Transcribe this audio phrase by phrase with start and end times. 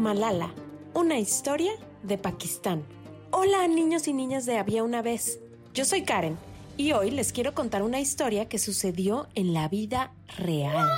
[0.00, 0.54] Malala,
[0.94, 1.72] una historia
[2.02, 2.86] de Pakistán.
[3.32, 5.40] Hola niños y niñas de Había una vez.
[5.74, 6.38] Yo soy Karen
[6.78, 10.88] y hoy les quiero contar una historia que sucedió en la vida real.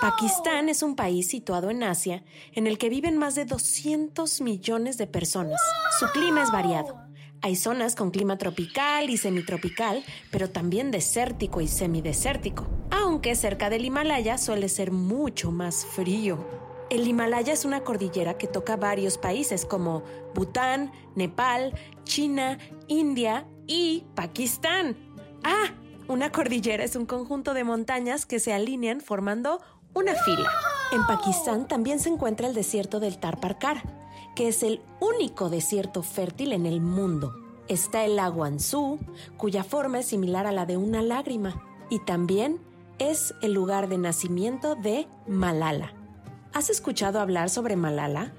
[0.00, 4.98] Pakistán es un país situado en Asia en el que viven más de 200 millones
[4.98, 5.60] de personas.
[6.00, 7.00] Su clima es variado.
[7.42, 13.84] Hay zonas con clima tropical y semitropical, pero también desértico y semidesértico, aunque cerca del
[13.84, 16.71] Himalaya suele ser mucho más frío.
[16.90, 20.02] El Himalaya es una cordillera que toca varios países como
[20.34, 24.96] Bután, Nepal, China, India y Pakistán.
[25.42, 25.72] Ah,
[26.08, 29.60] una cordillera es un conjunto de montañas que se alinean formando
[29.94, 30.50] una fila.
[30.92, 33.82] En Pakistán también se encuentra el desierto del Tar Parkar,
[34.34, 37.34] que es el único desierto fértil en el mundo.
[37.68, 38.98] Está el lago Ansu,
[39.36, 42.60] cuya forma es similar a la de una lágrima, y también
[42.98, 45.94] es el lugar de nacimiento de Malala.
[46.54, 48.34] ¿Has escuchado hablar sobre Malala?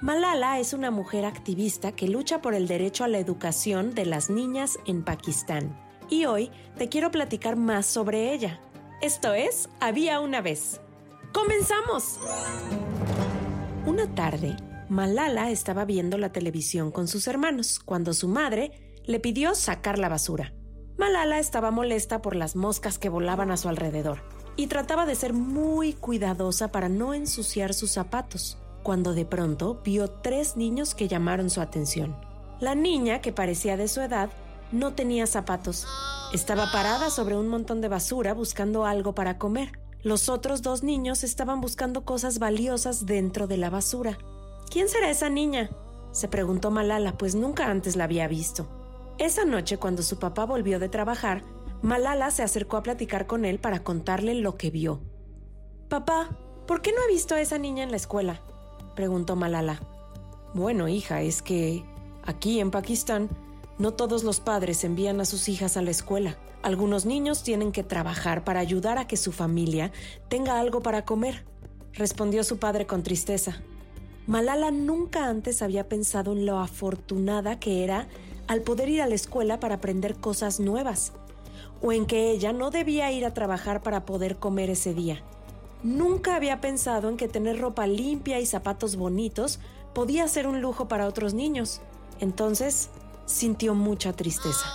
[0.00, 4.30] Malala es una mujer activista que lucha por el derecho a la educación de las
[4.30, 5.78] niñas en Pakistán.
[6.08, 8.60] Y hoy te quiero platicar más sobre ella.
[9.02, 10.80] Esto es Había una vez.
[11.34, 12.18] ¡Comenzamos!
[13.84, 14.56] Una tarde,
[14.88, 18.72] Malala estaba viendo la televisión con sus hermanos cuando su madre
[19.04, 20.54] le pidió sacar la basura.
[20.96, 25.32] Malala estaba molesta por las moscas que volaban a su alrededor y trataba de ser
[25.32, 31.48] muy cuidadosa para no ensuciar sus zapatos, cuando de pronto vio tres niños que llamaron
[31.48, 32.14] su atención.
[32.60, 34.28] La niña, que parecía de su edad,
[34.70, 35.86] no tenía zapatos.
[36.34, 39.72] Estaba parada sobre un montón de basura buscando algo para comer.
[40.02, 44.18] Los otros dos niños estaban buscando cosas valiosas dentro de la basura.
[44.70, 45.70] ¿Quién será esa niña?
[46.12, 48.68] se preguntó Malala, pues nunca antes la había visto.
[49.16, 51.44] Esa noche, cuando su papá volvió de trabajar,
[51.82, 55.00] Malala se acercó a platicar con él para contarle lo que vio.
[55.88, 56.28] Papá,
[56.66, 58.42] ¿por qué no he visto a esa niña en la escuela?
[58.94, 59.80] preguntó Malala.
[60.52, 61.82] Bueno, hija, es que
[62.22, 63.30] aquí en Pakistán
[63.78, 66.36] no todos los padres envían a sus hijas a la escuela.
[66.62, 69.90] Algunos niños tienen que trabajar para ayudar a que su familia
[70.28, 71.46] tenga algo para comer,
[71.94, 73.62] respondió su padre con tristeza.
[74.26, 78.06] Malala nunca antes había pensado en lo afortunada que era
[78.48, 81.14] al poder ir a la escuela para aprender cosas nuevas,
[81.82, 85.22] o en que ella no debía ir a trabajar para poder comer ese día.
[85.82, 89.60] Nunca había pensado en que tener ropa limpia y zapatos bonitos
[89.94, 91.80] podía ser un lujo para otros niños.
[92.20, 92.90] Entonces,
[93.24, 94.66] sintió mucha tristeza.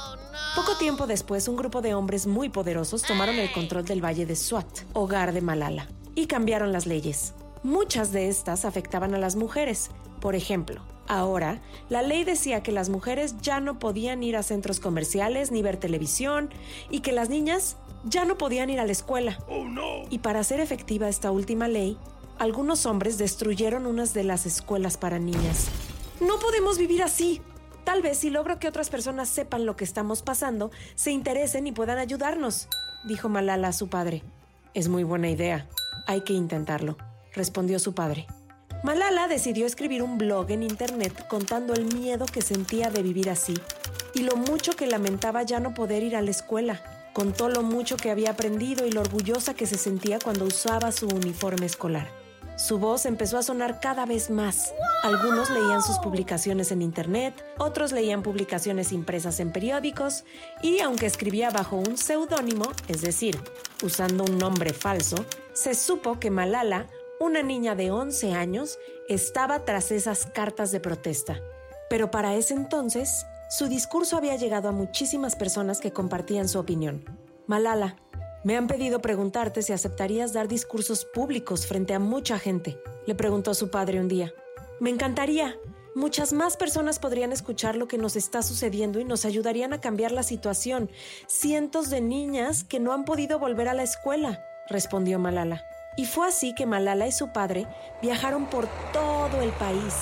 [0.56, 4.36] Poco tiempo después, un grupo de hombres muy poderosos tomaron el control del valle de
[4.36, 7.34] Swat, hogar de Malala, y cambiaron las leyes.
[7.62, 9.92] Muchas de estas afectaban a las mujeres.
[10.22, 14.80] Por ejemplo, ahora, la ley decía que las mujeres ya no podían ir a centros
[14.80, 16.50] comerciales ni ver televisión
[16.90, 19.40] y que las niñas ya no podían ir a la escuela.
[20.10, 21.98] Y para hacer efectiva esta última ley,
[22.38, 25.68] algunos hombres destruyeron unas de las escuelas para niñas.
[26.20, 27.42] No podemos vivir así.
[27.84, 31.72] Tal vez si logro que otras personas sepan lo que estamos pasando, se interesen y
[31.72, 32.68] puedan ayudarnos,
[33.08, 34.24] dijo Malala a su padre.
[34.74, 35.68] Es muy buena idea.
[36.08, 36.98] Hay que intentarlo,
[37.34, 38.28] respondió su padre.
[38.84, 43.56] Malala decidió escribir un blog en internet contando el miedo que sentía de vivir así
[44.14, 46.82] y lo mucho que lamentaba ya no poder ir a la escuela.
[47.14, 51.08] Contó lo mucho que había aprendido y lo orgullosa que se sentía cuando usaba su
[51.08, 52.10] uniforme escolar.
[52.58, 54.74] Su voz empezó a sonar cada vez más.
[55.04, 60.24] Algunos leían sus publicaciones en Internet, otros leían publicaciones impresas en periódicos
[60.62, 63.38] y aunque escribía bajo un seudónimo, es decir,
[63.84, 66.88] usando un nombre falso, se supo que Malala,
[67.20, 68.78] una niña de 11 años,
[69.08, 71.40] estaba tras esas cartas de protesta.
[71.90, 77.06] Pero para ese entonces, su discurso había llegado a muchísimas personas que compartían su opinión.
[77.48, 77.98] Malala,
[78.44, 83.54] me han pedido preguntarte si aceptarías dar discursos públicos frente a mucha gente, le preguntó
[83.54, 84.34] su padre un día.
[84.80, 85.58] Me encantaría.
[85.96, 90.12] muchas más personas podrían escuchar lo que nos está sucediendo y nos ayudarían a cambiar
[90.12, 90.92] la situación.
[91.28, 95.64] Cientos de niñas que no han podido volver a la escuela, respondió Malala.
[95.98, 97.68] Y fue así que Malala y su padre
[98.02, 99.94] viajaron por todo el país,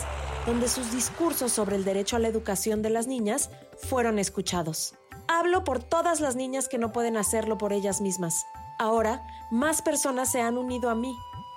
[0.45, 4.95] donde sus discursos sobre el derecho a la educación de las niñas fueron escuchados.
[5.27, 8.45] Hablo por todas las niñas que no pueden hacerlo por ellas mismas.
[8.79, 11.15] Ahora, más personas se han unido a mí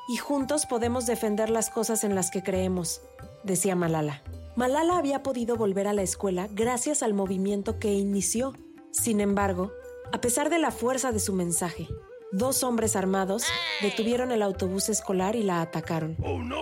[0.08, 3.00] y juntos podemos defender las cosas en las que creemos,
[3.42, 4.22] decía Malala.
[4.54, 8.54] Malala había podido volver a la escuela gracias al movimiento que inició.
[8.90, 9.72] Sin embargo,
[10.12, 11.88] a pesar de la fuerza de su mensaje,
[12.32, 13.44] dos hombres armados
[13.82, 16.17] detuvieron el autobús escolar y la atacaron,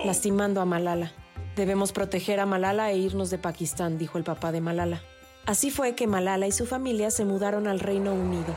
[0.05, 1.13] lastimando a Malala.
[1.55, 5.01] Debemos proteger a Malala e irnos de Pakistán, dijo el papá de Malala.
[5.45, 8.55] Así fue que Malala y su familia se mudaron al Reino Unido,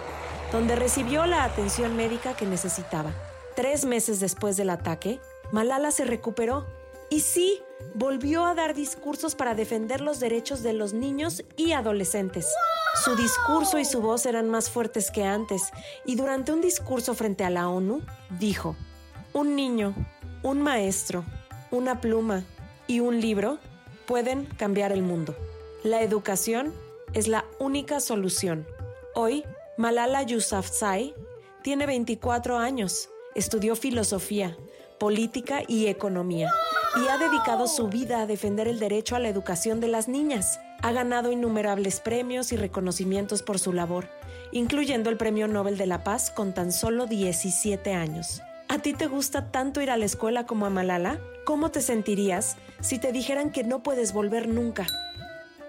[0.52, 3.12] donde recibió la atención médica que necesitaba.
[3.54, 5.20] Tres meses después del ataque,
[5.52, 6.66] Malala se recuperó
[7.10, 7.60] y sí,
[7.94, 12.46] volvió a dar discursos para defender los derechos de los niños y adolescentes.
[13.04, 15.70] Su discurso y su voz eran más fuertes que antes
[16.04, 18.02] y durante un discurso frente a la ONU
[18.40, 18.76] dijo,
[19.32, 19.94] un niño,
[20.42, 21.24] un maestro,
[21.70, 22.44] una pluma
[22.86, 23.58] y un libro
[24.06, 25.36] pueden cambiar el mundo.
[25.84, 26.74] La educación
[27.12, 28.66] es la única solución.
[29.14, 29.44] Hoy,
[29.76, 31.14] Malala Yousafzai
[31.62, 34.56] tiene 24 años, estudió filosofía,
[34.98, 36.52] política y economía
[36.96, 40.58] y ha dedicado su vida a defender el derecho a la educación de las niñas.
[40.82, 44.08] Ha ganado innumerables premios y reconocimientos por su labor,
[44.52, 48.42] incluyendo el Premio Nobel de la Paz con tan solo 17 años.
[48.68, 51.18] ¿A ti te gusta tanto ir a la escuela como a Malala?
[51.44, 54.86] ¿Cómo te sentirías si te dijeran que no puedes volver nunca?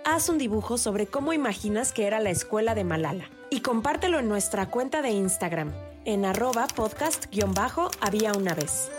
[0.05, 4.27] Haz un dibujo sobre cómo imaginas que era la escuela de Malala y compártelo en
[4.27, 5.73] nuestra cuenta de Instagram
[6.05, 8.89] en arroba podcast-había una vez.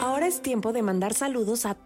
[0.00, 1.76] Ahora es tiempo de mandar saludos a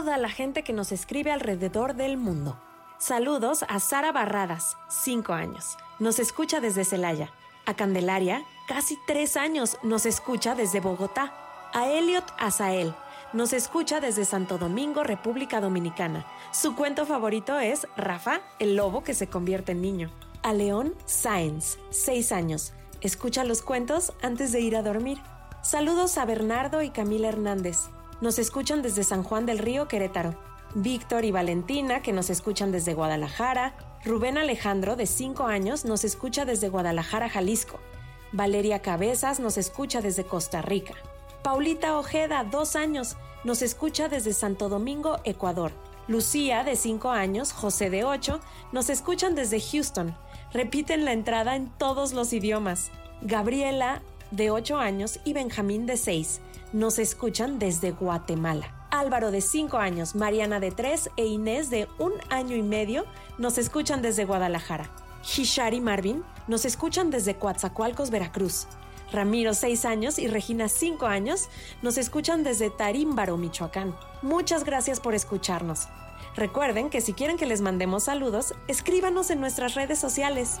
[0.00, 2.58] toda la gente que nos escribe alrededor del mundo.
[2.96, 5.76] Saludos a Sara Barradas, 5 años.
[5.98, 7.30] Nos escucha desde Celaya.
[7.66, 9.76] A Candelaria, casi 3 años.
[9.82, 11.34] Nos escucha desde Bogotá.
[11.74, 12.94] A Elliot Azael.
[13.34, 16.24] Nos escucha desde Santo Domingo, República Dominicana.
[16.50, 20.10] Su cuento favorito es Rafa, el lobo que se convierte en niño.
[20.42, 22.72] A León Sáenz, 6 años.
[23.02, 25.18] Escucha los cuentos antes de ir a dormir.
[25.60, 27.90] Saludos a Bernardo y Camila Hernández.
[28.20, 30.34] Nos escuchan desde San Juan del Río, Querétaro.
[30.74, 33.74] Víctor y Valentina, que nos escuchan desde Guadalajara.
[34.04, 37.80] Rubén Alejandro, de 5 años, nos escucha desde Guadalajara, Jalisco.
[38.32, 40.94] Valeria Cabezas nos escucha desde Costa Rica.
[41.42, 45.72] Paulita Ojeda, 2 años, nos escucha desde Santo Domingo, Ecuador.
[46.06, 48.40] Lucía, de 5 años, José, de 8,
[48.72, 50.14] nos escuchan desde Houston
[50.52, 52.90] repiten la entrada en todos los idiomas.
[53.22, 56.40] Gabriela, de 8 años, y Benjamín, de 6,
[56.72, 58.74] nos escuchan desde Guatemala.
[58.90, 63.04] Álvaro, de 5 años, Mariana, de 3 e Inés, de un año y medio,
[63.38, 64.90] nos escuchan desde Guadalajara.
[65.22, 68.66] Hishari Marvin nos escuchan desde Coatzacoalcos, Veracruz.
[69.12, 71.48] Ramiro, 6 años, y Regina, 5 años,
[71.82, 73.96] nos escuchan desde Tarímbaro, Michoacán.
[74.22, 75.88] Muchas gracias por escucharnos.
[76.36, 80.60] Recuerden que si quieren que les mandemos saludos, escríbanos en nuestras redes sociales.